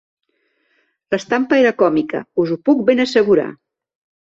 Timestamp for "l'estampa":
1.15-1.59